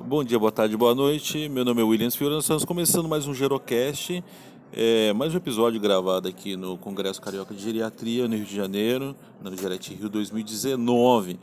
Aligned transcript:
Bom 0.00 0.22
dia, 0.22 0.38
boa 0.38 0.52
tarde, 0.52 0.76
boa 0.76 0.94
noite. 0.94 1.48
Meu 1.48 1.64
nome 1.64 1.82
é 1.82 1.84
Williams 1.84 2.14
Fiora. 2.14 2.36
Nós 2.36 2.44
estamos 2.44 2.64
começando 2.64 3.08
mais 3.08 3.26
um 3.26 3.34
Gerocast, 3.34 4.22
é, 4.72 5.12
mais 5.12 5.34
um 5.34 5.38
episódio 5.38 5.80
gravado 5.80 6.28
aqui 6.28 6.56
no 6.56 6.78
Congresso 6.78 7.20
Carioca 7.20 7.52
de 7.52 7.60
Geriatria, 7.60 8.28
no 8.28 8.36
Rio 8.36 8.44
de 8.44 8.54
Janeiro, 8.54 9.16
no 9.42 9.56
Gerete 9.56 9.92
Rio 9.94 10.08
2019. 10.08 11.40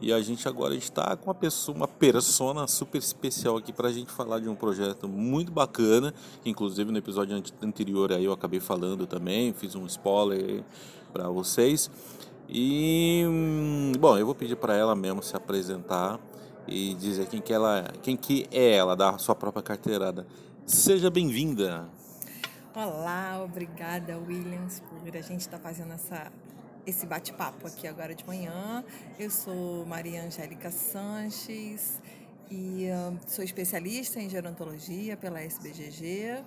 E 0.00 0.12
a 0.12 0.20
gente 0.22 0.46
agora 0.46 0.76
está 0.76 1.16
com 1.16 1.26
uma 1.26 1.34
pessoa, 1.34 1.76
uma 1.76 1.88
persona 1.88 2.68
super 2.68 2.98
especial 2.98 3.56
aqui 3.56 3.72
para 3.72 3.88
a 3.88 3.92
gente 3.92 4.12
falar 4.12 4.38
de 4.38 4.48
um 4.48 4.54
projeto 4.54 5.08
muito 5.08 5.50
bacana, 5.50 6.14
que 6.40 6.48
inclusive 6.48 6.92
no 6.92 6.98
episódio 6.98 7.42
anterior 7.60 8.12
aí 8.12 8.24
eu 8.24 8.32
acabei 8.32 8.60
falando 8.60 9.08
também, 9.08 9.52
fiz 9.52 9.74
um 9.74 9.84
spoiler 9.86 10.62
para 11.12 11.28
vocês. 11.30 11.90
E 12.48 13.24
hum, 13.26 13.92
bom, 13.98 14.16
eu 14.16 14.24
vou 14.24 14.36
pedir 14.36 14.54
para 14.54 14.76
ela 14.76 14.94
mesmo 14.94 15.20
se 15.20 15.34
apresentar 15.36 16.20
e 16.68 16.94
dizer 16.94 17.26
quem 17.26 17.40
que 17.40 17.52
ela, 17.52 17.92
quem 18.02 18.16
que 18.16 18.46
é 18.50 18.76
ela, 18.76 18.94
dar 18.94 19.14
a 19.14 19.18
sua 19.18 19.34
própria 19.34 19.62
carteirada. 19.62 20.26
Seja 20.66 21.10
bem-vinda. 21.10 21.88
Olá, 22.74 23.42
obrigada 23.42 24.18
Williams 24.18 24.80
por 24.80 25.16
a 25.16 25.22
gente 25.22 25.40
estar 25.40 25.58
tá 25.58 25.62
fazendo 25.62 25.92
essa 25.94 26.30
esse 26.86 27.04
bate-papo 27.04 27.66
aqui 27.66 27.86
agora 27.86 28.14
de 28.14 28.26
manhã. 28.26 28.82
Eu 29.18 29.30
sou 29.30 29.84
Maria 29.84 30.24
Angélica 30.24 30.70
Sanches 30.70 32.00
e 32.50 32.88
uh, 32.90 33.18
sou 33.26 33.44
especialista 33.44 34.18
em 34.20 34.28
gerontologia 34.30 35.14
pela 35.16 35.42
SBGG 35.42 36.42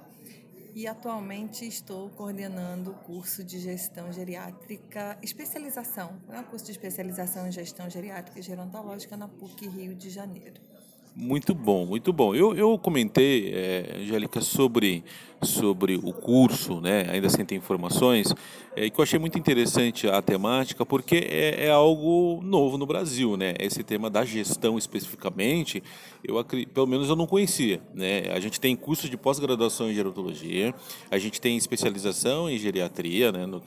e 0.74 0.88
atualmente 0.88 1.66
estou 1.66 2.10
coordenando 2.10 2.92
o 2.92 2.94
curso 2.96 3.44
de 3.44 3.60
gestão 3.60 4.12
geriátrica, 4.12 5.18
especialização, 5.22 6.22
né? 6.28 6.44
curso 6.50 6.66
de 6.66 6.72
especialização 6.72 7.48
em 7.48 7.52
gestão 7.52 7.90
geriátrica 7.90 8.40
e 8.40 8.42
gerontológica 8.42 9.18
na 9.18 9.28
PUC 9.28 9.68
Rio 9.68 9.96
de 9.96 10.10
Janeiro. 10.10 10.71
Muito 11.14 11.54
bom, 11.54 11.86
muito 11.86 12.14
bom. 12.14 12.34
Eu, 12.34 12.56
eu 12.56 12.78
comentei, 12.78 13.52
é, 13.54 13.98
Angélica, 14.00 14.40
sobre, 14.40 15.04
sobre 15.42 15.96
o 15.96 16.14
curso, 16.14 16.80
né, 16.80 17.06
ainda 17.12 17.28
sem 17.28 17.44
ter 17.44 17.56
informações, 17.56 18.34
é, 18.78 18.90
que 18.90 18.98
eu 18.98 19.04
achei 19.04 19.20
muito 19.20 19.38
interessante 19.38 20.08
a 20.08 20.22
temática, 20.22 20.86
porque 20.86 21.18
é, 21.18 21.66
é, 21.66 21.70
algo 21.70 22.40
novo 22.42 22.78
no 22.78 22.86
Brasil. 22.86 23.36
Né? 23.36 23.56
Esse 23.60 23.84
tema 23.84 24.10
da 24.10 24.24
gestão 24.24 24.78
especificamente, 24.78 25.84
eu 26.24 26.42
pelo 26.74 26.88
menos 26.88 27.10
eu 27.10 27.16
não 27.18 27.28
conhecia. 27.28 27.82
Né? 27.94 28.32
A 28.34 28.40
gente 28.40 28.58
tem 28.58 28.74
curso 28.74 29.10
de 29.10 29.18
pós-graduação 29.18 29.92
em 29.92 29.94
gerontologia, 29.94 30.74
a 31.10 31.18
gente 31.18 31.42
tem 31.42 31.58
especialização 31.58 32.50
em 32.50 32.58
geriatria, 32.58 33.34
né, 33.34 33.46
no, 33.46 33.62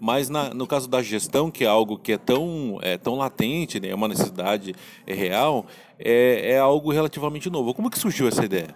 mas 0.00 0.28
na, 0.28 0.52
no 0.52 0.66
caso 0.66 0.88
da 0.88 1.00
gestão, 1.00 1.48
que 1.48 1.62
é 1.62 1.68
algo 1.68 1.96
que 1.96 2.12
é 2.12 2.18
tão, 2.18 2.80
é, 2.82 2.98
tão 2.98 3.14
latente, 3.14 3.78
né, 3.78 3.90
é 3.90 3.94
uma 3.94 4.08
necessidade 4.08 4.74
é 5.06 5.14
real, 5.14 5.64
é, 5.98 6.52
é 6.52 6.58
algo 6.58 6.87
relativamente 6.92 7.50
novo. 7.50 7.74
Como 7.74 7.90
que 7.90 7.98
surgiu 7.98 8.28
essa 8.28 8.44
ideia? 8.44 8.74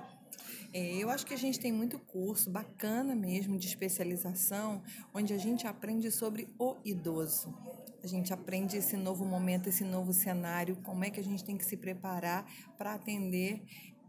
É, 0.75 0.97
eu 0.97 1.11
acho 1.11 1.27
que 1.27 1.35
a 1.35 1.39
gente 1.39 1.61
tem 1.61 1.71
muito 1.71 1.99
curso 1.99 2.51
bacana 2.51 3.15
mesmo 3.15 3.59
de 3.59 3.67
especialização, 3.67 4.83
onde 5.13 5.35
a 5.35 5.39
gente 5.39 5.67
aprende 5.67 6.11
sobre 6.11 6.49
o 6.59 6.77
idoso. 6.83 7.55
A 8.03 8.07
gente 8.07 8.33
aprende 8.33 8.79
esse 8.79 8.97
novo 8.97 9.23
momento, 9.23 9.69
esse 9.69 9.85
novo 9.85 10.15
cenário, 10.15 10.77
como 10.77 11.05
é 11.05 11.11
que 11.11 11.21
a 11.21 11.23
gente 11.23 11.45
tem 11.45 11.59
que 11.59 11.65
se 11.65 11.77
preparar 11.77 12.47
para 12.79 12.95
atender 12.95 13.63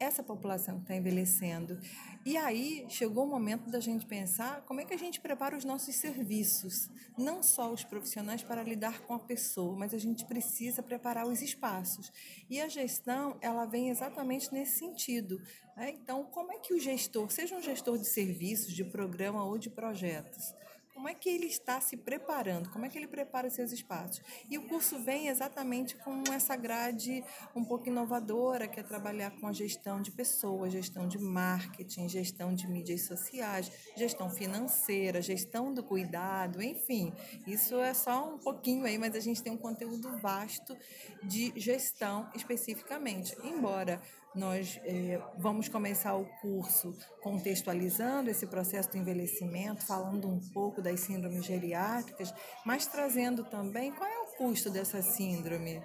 essa 0.03 0.23
população 0.23 0.75
que 0.77 0.83
está 0.83 0.95
envelhecendo. 0.95 1.79
E 2.25 2.37
aí 2.37 2.85
chegou 2.89 3.25
o 3.25 3.27
momento 3.27 3.69
da 3.69 3.79
gente 3.79 4.05
pensar 4.05 4.61
como 4.61 4.79
é 4.79 4.85
que 4.85 4.93
a 4.93 4.97
gente 4.97 5.19
prepara 5.19 5.57
os 5.57 5.65
nossos 5.65 5.95
serviços, 5.95 6.89
não 7.17 7.43
só 7.43 7.71
os 7.71 7.83
profissionais 7.83 8.43
para 8.43 8.63
lidar 8.63 9.01
com 9.01 9.13
a 9.13 9.19
pessoa, 9.19 9.75
mas 9.77 9.93
a 9.93 9.97
gente 9.97 10.25
precisa 10.25 10.81
preparar 10.81 11.27
os 11.27 11.41
espaços. 11.41 12.11
E 12.49 12.61
a 12.61 12.67
gestão, 12.67 13.37
ela 13.41 13.65
vem 13.65 13.89
exatamente 13.89 14.53
nesse 14.53 14.79
sentido. 14.79 15.41
Né? 15.75 15.91
Então, 15.91 16.23
como 16.25 16.51
é 16.51 16.59
que 16.59 16.73
o 16.73 16.79
gestor, 16.79 17.31
seja 17.31 17.55
um 17.55 17.61
gestor 17.61 17.97
de 17.97 18.05
serviços, 18.05 18.73
de 18.73 18.83
programa 18.83 19.43
ou 19.43 19.57
de 19.57 19.69
projetos, 19.69 20.53
como 20.93 21.09
é 21.09 21.13
que 21.13 21.29
ele 21.29 21.47
está 21.47 21.81
se 21.81 21.97
preparando, 21.97 22.69
como 22.69 22.85
é 22.85 22.89
que 22.89 22.97
ele 22.97 23.07
prepara 23.07 23.49
seus 23.49 23.71
espaços. 23.71 24.21
E 24.49 24.57
o 24.57 24.67
curso 24.67 24.99
vem 24.99 25.27
exatamente 25.27 25.95
com 25.97 26.23
essa 26.31 26.55
grade 26.55 27.23
um 27.55 27.63
pouco 27.63 27.87
inovadora, 27.87 28.67
que 28.67 28.79
é 28.79 28.83
trabalhar 28.83 29.31
com 29.31 29.47
a 29.47 29.53
gestão 29.53 30.01
de 30.01 30.11
pessoas, 30.11 30.71
gestão 30.71 31.07
de 31.07 31.17
marketing, 31.17 32.07
gestão 32.07 32.53
de 32.53 32.67
mídias 32.67 33.01
sociais, 33.01 33.71
gestão 33.95 34.29
financeira, 34.29 35.21
gestão 35.21 35.73
do 35.73 35.83
cuidado, 35.83 36.61
enfim. 36.61 37.11
Isso 37.47 37.79
é 37.79 37.93
só 37.93 38.33
um 38.33 38.37
pouquinho 38.37 38.85
aí, 38.85 38.97
mas 38.97 39.15
a 39.15 39.19
gente 39.19 39.41
tem 39.41 39.51
um 39.51 39.57
conteúdo 39.57 40.17
vasto 40.19 40.77
de 41.23 41.51
gestão 41.55 42.29
especificamente. 42.35 43.35
Embora 43.43 44.01
nós 44.35 44.79
é, 44.83 45.21
vamos 45.37 45.69
começar 45.69 46.15
o 46.15 46.25
curso 46.41 46.97
contextualizando 47.21 48.29
esse 48.29 48.47
processo 48.47 48.89
do 48.91 48.97
envelhecimento, 48.97 49.85
falando 49.85 50.27
um 50.27 50.39
pouco 50.51 50.81
das 50.81 51.01
síndromes 51.01 51.45
geriátricas, 51.45 52.33
mas 52.65 52.87
trazendo 52.87 53.43
também 53.43 53.91
qual 53.91 54.09
é 54.09 54.19
o 54.19 54.37
custo 54.37 54.69
dessa 54.69 55.01
síndrome, 55.01 55.83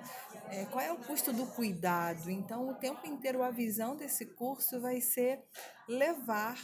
é, 0.51 0.65
qual 0.67 0.81
é 0.81 0.93
o 0.93 0.97
custo 0.97 1.33
do 1.33 1.47
cuidado. 1.47 2.31
Então, 2.31 2.69
o 2.69 2.75
tempo 2.75 3.07
inteiro 3.07 3.43
a 3.43 3.51
visão 3.51 3.97
desse 3.97 4.25
curso 4.25 4.81
vai 4.81 5.01
ser 5.01 5.41
levar 5.87 6.57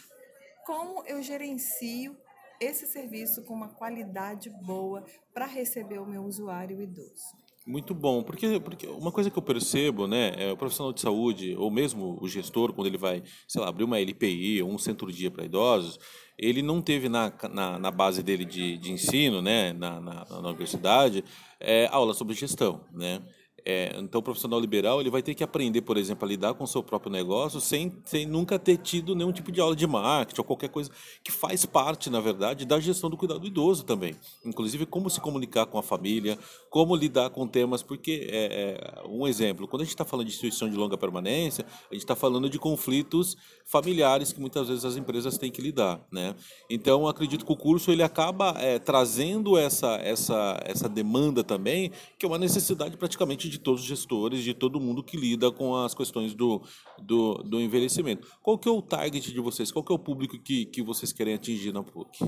como 0.65 1.05
eu 1.06 1.22
gerencio 1.22 2.16
esse 2.59 2.87
serviço 2.87 3.43
com 3.45 3.53
uma 3.53 3.69
qualidade 3.69 4.49
boa 4.49 5.05
para 5.34 5.45
receber 5.45 5.99
o 5.99 6.06
meu 6.06 6.22
usuário 6.22 6.81
idoso. 6.81 7.44
Muito 7.67 7.95
bom, 7.95 8.23
porque, 8.23 8.61
porque 8.61 8.87
uma 8.87 9.11
coisa 9.11 9.31
que 9.31 9.39
eu 9.39 9.43
percebo, 9.43 10.07
né, 10.07 10.35
é 10.37 10.53
o 10.53 10.57
profissional 10.57 10.93
de 10.93 11.01
saúde, 11.01 11.57
ou 11.57 11.71
mesmo 11.71 12.19
o 12.21 12.29
gestor, 12.29 12.75
quando 12.75 12.89
ele 12.89 12.99
vai, 12.99 13.23
sei 13.49 13.59
lá, 13.63 13.69
abrir 13.69 13.85
uma 13.85 13.99
LPI 13.99 14.63
ou 14.63 14.71
um 14.71 14.77
centro-dia 14.77 15.31
para 15.31 15.47
idosos, 15.47 15.99
ele 16.37 16.61
não 16.61 16.83
teve 16.83 17.09
na, 17.09 17.33
na, 17.51 17.79
na 17.79 17.91
base 17.91 18.23
dele 18.23 18.45
de, 18.45 18.77
de 18.77 18.93
ensino, 18.93 19.41
né, 19.41 19.73
na, 19.73 19.99
na, 19.99 20.25
na 20.29 20.49
universidade, 20.49 21.25
é, 21.59 21.87
aula 21.91 22.13
sobre 22.13 22.35
gestão, 22.35 22.85
né? 22.93 23.23
É, 23.67 23.97
então, 23.99 24.19
o 24.19 24.23
profissional 24.23 24.61
liberal 24.61 25.01
ele 25.01 25.09
vai 25.09 25.23
ter 25.23 25.35
que 25.35 25.43
aprender, 25.43 25.81
por 25.81 25.97
exemplo, 25.97 26.27
a 26.27 26.29
lidar 26.29 26.53
com 26.53 26.65
o 26.65 26.67
seu 26.67 26.83
próprio 26.83 27.11
negócio 27.11 27.61
sem, 27.61 27.93
sem 28.05 28.27
nunca 28.27 28.59
ter 28.59 28.77
tido 28.77 29.15
nenhum 29.15 29.33
tipo 29.33 29.51
de 29.51 29.59
aula 29.59 29.75
de 29.75 29.87
marketing 29.87 30.41
ou 30.41 30.45
qualquer 30.45 30.69
coisa 30.69 30.91
que 31.23 31.33
faz 31.33 31.65
parte, 31.65 32.11
na 32.11 32.21
verdade, 32.21 32.67
da 32.67 32.79
gestão 32.79 33.09
do 33.09 33.17
cuidado 33.17 33.41
do 33.41 33.47
idoso 33.47 33.85
também. 33.85 34.15
Inclusive, 34.45 34.85
como 34.85 35.09
se 35.09 35.19
comunicar 35.19 35.65
com 35.65 35.79
a 35.79 35.83
família, 35.83 36.39
como 36.69 36.95
lidar 36.95 37.31
com 37.31 37.47
temas, 37.47 37.83
porque, 37.83 38.29
é, 38.31 39.01
é, 39.05 39.09
um 39.09 39.27
exemplo, 39.27 39.67
quando 39.67 39.81
a 39.81 39.85
gente 39.85 39.95
está 39.95 40.05
falando 40.05 40.27
de 40.27 40.33
instituição 40.33 40.69
de 40.69 40.77
longa 40.77 40.99
permanência, 40.99 41.65
a 41.91 41.95
gente 41.95 42.03
está 42.03 42.15
falando 42.15 42.51
de 42.51 42.59
conflitos 42.59 43.35
familiares 43.65 44.31
que 44.31 44.41
muitas 44.41 44.69
vezes 44.69 44.85
as 44.85 44.97
empresas 44.97 45.39
têm 45.39 45.51
que 45.51 45.63
lidar. 45.63 46.01
Né? 46.13 46.35
Então, 46.69 47.09
acredito 47.09 47.47
que 47.47 47.53
o 47.53 47.57
curso 47.57 47.91
ele 47.91 48.03
acaba 48.03 48.55
é, 48.59 48.79
trazendo 48.79 49.57
essa, 49.57 49.95
essa, 50.03 50.61
essa 50.67 50.89
demanda 50.89 51.43
também, 51.43 51.91
que 52.19 52.27
é 52.27 52.29
uma 52.29 52.39
necessidade 52.39 52.97
praticamente 52.99 53.49
de 53.49 53.53
todos 53.59 53.82
os 53.82 53.87
gestores, 53.87 54.42
de 54.42 54.54
todo 54.54 54.81
mundo 54.81 55.03
que 55.03 55.16
lida 55.16 55.50
com 55.50 55.75
as 55.76 55.94
questões 55.94 56.34
do, 56.34 56.62
do, 57.03 57.34
do 57.42 57.60
envelhecimento. 57.60 58.26
Qual 58.42 58.59
que 58.59 58.69
é 58.69 58.72
o 58.72 58.82
target 58.82 59.32
de 59.32 59.41
vocês? 59.41 59.70
Qual 59.70 59.84
que 59.84 59.92
é 59.92 59.94
o 59.94 59.98
público 59.98 60.38
que, 60.38 60.66
que 60.66 60.82
vocês 60.82 61.12
querem 61.12 61.34
atingir 61.34 61.72
na 61.72 61.82
PUC? 61.82 62.25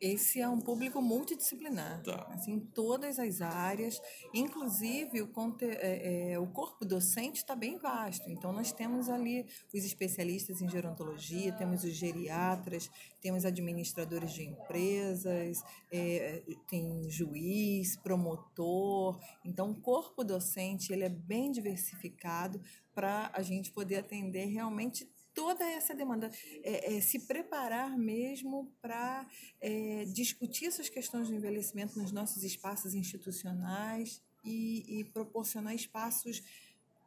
Esse 0.00 0.40
é 0.40 0.48
um 0.48 0.60
público 0.60 1.02
multidisciplinar, 1.02 2.02
tá. 2.04 2.28
assim, 2.30 2.60
todas 2.60 3.18
as 3.18 3.40
áreas, 3.40 4.00
inclusive 4.32 5.22
o, 5.22 5.30
é, 5.60 6.32
é, 6.32 6.38
o 6.38 6.46
corpo 6.46 6.84
docente 6.84 7.38
está 7.38 7.56
bem 7.56 7.78
vasto. 7.78 8.30
Então, 8.30 8.52
nós 8.52 8.70
temos 8.70 9.08
ali 9.08 9.44
os 9.74 9.84
especialistas 9.84 10.62
em 10.62 10.68
gerontologia, 10.68 11.52
temos 11.52 11.82
os 11.82 11.94
geriatras, 11.94 12.88
temos 13.20 13.44
administradores 13.44 14.32
de 14.32 14.44
empresas, 14.44 15.64
é, 15.90 16.44
tem 16.68 17.10
juiz, 17.10 17.96
promotor. 17.96 19.18
Então, 19.44 19.72
o 19.72 19.80
corpo 19.80 20.22
docente 20.22 20.92
ele 20.92 21.02
é 21.02 21.08
bem 21.08 21.50
diversificado 21.50 22.60
para 22.94 23.30
a 23.34 23.42
gente 23.42 23.72
poder 23.72 23.96
atender 23.96 24.46
realmente 24.46 25.10
toda 25.38 25.64
essa 25.64 25.94
demanda, 25.94 26.32
é, 26.64 26.96
é, 26.96 27.00
se 27.00 27.20
preparar 27.20 27.96
mesmo 27.96 28.72
para 28.82 29.24
é, 29.60 30.04
discutir 30.06 30.66
essas 30.66 30.88
questões 30.88 31.28
do 31.28 31.34
envelhecimento 31.36 31.96
nos 31.96 32.10
nossos 32.10 32.42
espaços 32.42 32.92
institucionais 32.92 34.20
e, 34.44 34.98
e 34.98 35.04
proporcionar 35.04 35.76
espaços 35.76 36.42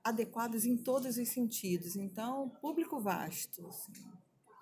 adequados 0.02 0.66
em 0.66 0.78
todos 0.78 1.18
os 1.18 1.28
sentidos. 1.28 1.98
Então, 1.98 2.50
público 2.62 3.02
vasto. 3.02 3.68
Assim. 3.68 3.92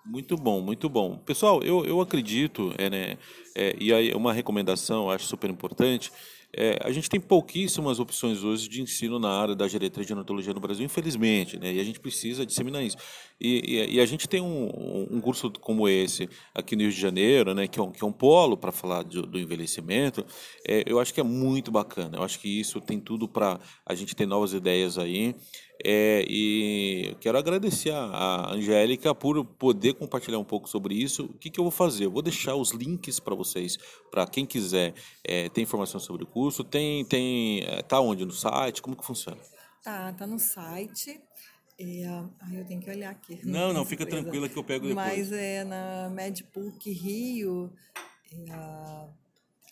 Muito 0.04 0.36
bom, 0.36 0.60
muito 0.60 0.88
bom. 0.88 1.16
Pessoal, 1.18 1.62
eu, 1.62 1.84
eu 1.84 2.00
acredito, 2.00 2.74
é, 2.76 2.90
né, 2.90 3.18
é, 3.54 3.76
e 3.80 3.94
aí 3.94 4.12
uma 4.14 4.32
recomendação, 4.32 5.08
acho 5.08 5.26
super 5.26 5.48
importante, 5.48 6.10
é, 6.56 6.78
a 6.82 6.90
gente 6.90 7.08
tem 7.08 7.20
pouquíssimas 7.20 8.00
opções 8.00 8.42
hoje 8.42 8.68
de 8.68 8.82
ensino 8.82 9.18
na 9.18 9.30
área 9.30 9.54
da 9.54 9.68
geriatria 9.68 10.04
de 10.04 10.08
gerontologia 10.08 10.52
no 10.52 10.60
Brasil, 10.60 10.84
infelizmente, 10.84 11.58
né? 11.58 11.72
e 11.72 11.80
a 11.80 11.84
gente 11.84 12.00
precisa 12.00 12.44
disseminar 12.44 12.82
isso. 12.82 12.96
E, 13.40 13.62
e, 13.64 13.94
e 13.94 14.00
a 14.00 14.06
gente 14.06 14.28
tem 14.28 14.40
um, 14.40 15.08
um, 15.10 15.20
curso 15.20 15.50
como 15.50 15.88
esse 15.88 16.28
aqui 16.54 16.74
no 16.74 16.82
Rio 16.82 16.90
de 16.90 17.00
Janeiro, 17.00 17.54
né? 17.54 17.68
que, 17.68 17.78
é 17.78 17.82
um, 17.82 17.90
que 17.92 18.02
é 18.02 18.06
um 18.06 18.12
polo 18.12 18.56
para 18.56 18.72
falar 18.72 19.02
do, 19.04 19.22
do 19.22 19.38
envelhecimento, 19.38 20.24
é, 20.66 20.82
eu 20.86 20.98
acho 20.98 21.14
que 21.14 21.20
é 21.20 21.24
muito 21.24 21.70
bacana, 21.70 22.18
eu 22.18 22.22
acho 22.22 22.40
que 22.40 22.60
isso 22.60 22.80
tem 22.80 22.98
tudo 22.98 23.28
para 23.28 23.60
a 23.86 23.94
gente 23.94 24.16
ter 24.16 24.26
novas 24.26 24.52
ideias 24.52 24.98
aí. 24.98 25.34
É, 25.84 26.24
e 26.28 27.16
quero 27.20 27.38
agradecer 27.38 27.90
a, 27.92 28.52
Angélica 28.52 29.14
por 29.14 29.44
poder 29.44 29.94
compartilhar 29.94 30.38
um 30.38 30.44
pouco 30.44 30.68
sobre 30.68 30.94
isso. 30.94 31.24
O 31.24 31.34
que, 31.34 31.50
que 31.50 31.58
eu 31.58 31.64
vou 31.64 31.70
fazer? 31.70 32.06
Eu 32.06 32.10
vou 32.10 32.22
deixar 32.22 32.54
os 32.54 32.70
links 32.72 33.18
para 33.18 33.34
vocês, 33.34 33.78
para 34.10 34.26
quem 34.26 34.44
quiser 34.44 34.94
é, 35.24 35.48
ter 35.48 35.62
informação 35.62 35.98
sobre 36.00 36.24
o 36.24 36.26
curso. 36.26 36.62
Tem, 36.62 37.04
tem, 37.04 37.62
é, 37.64 37.82
tá 37.82 38.00
onde 38.00 38.24
no 38.24 38.32
site? 38.32 38.82
Como 38.82 38.96
que 38.96 39.04
funciona? 39.04 39.40
Tá, 39.82 40.12
tá 40.12 40.26
no 40.26 40.38
site. 40.38 41.20
É, 41.78 42.04
ai, 42.40 42.60
eu 42.60 42.66
tenho 42.66 42.80
que 42.82 42.90
olhar 42.90 43.10
aqui. 43.10 43.40
Não, 43.42 43.72
não, 43.72 43.86
fica 43.86 44.04
tranquila 44.04 44.48
que 44.48 44.56
eu 44.58 44.64
pego 44.64 44.86
depois. 44.86 45.06
Mas 45.06 45.32
é 45.32 45.64
na 45.64 46.10
MedPUC 46.10 46.92
Rio. 46.92 47.72
É, 48.32 49.20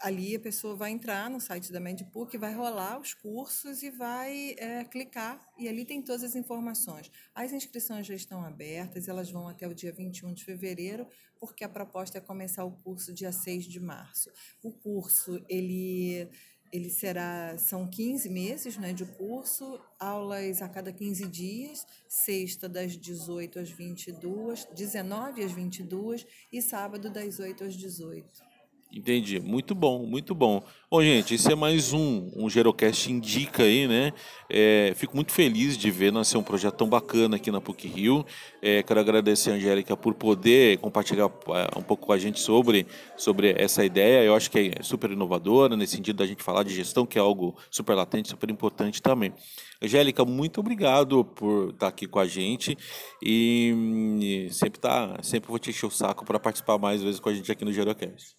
ali 0.01 0.37
a 0.37 0.41
pessoa 0.41 0.75
vai 0.75 0.91
entrar 0.91 1.29
no 1.29 1.41
site 1.41 1.73
da 1.73 1.81
MedPUC, 1.81 2.39
vai 2.39 2.55
rolar 2.55 3.01
os 3.01 3.15
cursos 3.15 3.83
e 3.83 3.91
vai 3.91 4.55
é, 4.59 4.85
clicar. 4.85 5.41
E 5.59 5.69
ali 5.69 5.85
tem 5.85 6.03
todas 6.03 6.23
as 6.23 6.35
informações. 6.35 7.11
As 7.35 7.53
inscrições 7.53 8.07
já 8.07 8.15
estão 8.15 8.45
abertas, 8.45 9.09
elas 9.09 9.31
vão 9.31 9.49
até 9.49 9.67
o 9.67 9.75
dia 9.75 9.93
21 9.93 10.33
de 10.33 10.45
fevereiro, 10.45 11.07
porque 11.39 11.65
a 11.65 11.69
proposta 11.69 12.19
é 12.19 12.21
começar 12.21 12.65
o 12.65 12.73
curso 12.73 13.13
dia 13.13 13.33
6 13.33 13.65
de 13.65 13.81
março. 13.81 14.31
O 14.63 14.73
curso, 14.73 15.45
ele 15.49 16.29
ele 16.71 16.91
será, 16.91 17.57
são 17.57 17.89
15 17.89 18.29
meses 18.29 18.77
né, 18.77 18.93
de 18.93 19.07
curso, 19.07 19.81
aulas 19.99 20.61
a 20.61 20.69
cada 20.69 20.93
15 20.93 21.27
dias, 21.27 21.87
sexta 22.07 22.69
das 22.69 22.95
18 22.95 23.59
às 23.59 23.71
22, 23.71 24.67
19 24.75 25.43
às 25.43 25.53
22 25.53 26.27
e 26.53 26.61
sábado 26.61 27.11
das 27.11 27.39
8 27.39 27.65
às 27.65 27.75
18. 27.75 28.48
Entendi. 28.91 29.39
Muito 29.39 29.75
bom, 29.75 30.07
muito 30.07 30.35
bom. 30.35 30.63
Bom, 30.91 31.03
gente, 31.03 31.35
esse 31.35 31.53
é 31.53 31.55
mais 31.55 31.93
um, 31.93 32.31
um 32.35 32.49
Gerocast 32.49 33.13
Indica 33.13 33.63
aí, 33.63 33.87
né? 33.87 34.15
É, 34.49 34.95
fico 34.97 35.15
muito 35.15 35.31
feliz 35.31 35.77
de 35.77 35.91
ver 35.91 36.11
nascer 36.11 36.39
um 36.39 36.43
projeto 36.43 36.77
tão 36.77 36.89
bacana 36.89 37.37
aqui 37.37 37.51
na 37.51 37.61
PUC 37.61 37.87
Rio. 37.87 38.25
É, 38.63 38.83
quero 38.83 38.99
agradecer 38.99 39.51
a 39.51 39.55
Angélica 39.55 39.95
por 39.95 40.15
poder 40.15 40.79
compartilhar 40.79 41.27
é, 41.27 41.79
um 41.79 41.83
pouco 41.83 42.07
com 42.07 42.13
a 42.15 42.19
gente 42.19 42.41
sobre, 42.41 42.87
sobre 43.15 43.55
essa 43.59 43.85
ideia. 43.85 44.25
Eu 44.25 44.35
acho 44.35 44.51
que 44.51 44.73
é 44.75 44.83
super 44.83 45.11
inovadora, 45.11 45.77
nesse 45.77 45.95
sentido 45.95 46.17
da 46.17 46.27
gente 46.27 46.43
falar 46.43 46.63
de 46.63 46.75
gestão, 46.75 47.05
que 47.05 47.19
é 47.19 47.21
algo 47.21 47.55
super 47.71 47.95
latente, 47.95 48.31
super 48.31 48.49
importante 48.49 49.03
também. 49.03 49.35
Angélica, 49.83 50.25
muito 50.25 50.61
obrigado 50.61 51.27
por 51.27 51.71
estar 51.71 51.89
aqui 51.89 52.07
com 52.07 52.19
a 52.19 52.27
gente 52.27 52.77
e, 53.23 54.49
e 54.49 54.53
sempre, 54.53 54.81
tá, 54.81 55.19
sempre 55.23 55.51
vou 55.51 55.59
te 55.59 55.69
encher 55.69 55.87
o 55.87 55.91
saco 55.91 56.25
para 56.25 56.41
participar 56.41 56.79
mais 56.79 57.03
vezes 57.03 57.21
com 57.21 57.29
a 57.29 57.35
gente 57.35 57.53
aqui 57.53 57.67
no 57.67 57.73
Gerocast. 57.73 58.39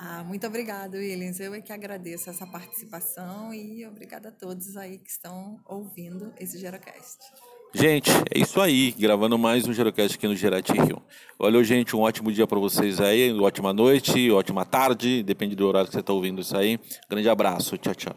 Ah, 0.00 0.22
muito 0.22 0.46
obrigada, 0.46 0.96
Williams. 0.96 1.40
Eu 1.40 1.52
é 1.54 1.60
que 1.60 1.72
agradeço 1.72 2.30
essa 2.30 2.46
participação 2.46 3.52
e 3.52 3.84
obrigada 3.84 4.28
a 4.28 4.32
todos 4.32 4.76
aí 4.76 4.96
que 4.96 5.10
estão 5.10 5.58
ouvindo 5.66 6.32
esse 6.38 6.56
Gerocast. 6.56 7.18
Gente, 7.74 8.08
é 8.32 8.38
isso 8.38 8.60
aí, 8.60 8.92
gravando 8.92 9.36
mais 9.36 9.66
um 9.66 9.72
Gerocast 9.72 10.16
aqui 10.16 10.28
no 10.28 10.36
Gerati 10.36 10.72
Rio. 10.72 11.02
Valeu, 11.36 11.64
gente, 11.64 11.96
um 11.96 12.00
ótimo 12.00 12.30
dia 12.30 12.46
para 12.46 12.60
vocês 12.60 13.00
aí, 13.00 13.32
ótima 13.40 13.72
noite, 13.72 14.30
ótima 14.30 14.64
tarde, 14.64 15.24
depende 15.24 15.56
do 15.56 15.66
horário 15.66 15.88
que 15.88 15.94
você 15.94 16.00
está 16.00 16.12
ouvindo 16.12 16.40
isso 16.42 16.56
aí. 16.56 16.78
Grande 17.10 17.28
abraço, 17.28 17.76
tchau, 17.76 17.94
tchau. 17.94 18.16